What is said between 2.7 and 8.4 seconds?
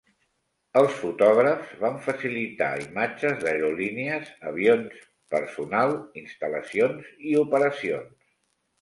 imatges d'aerolínies, avions, personal, instal·lacions i operacions.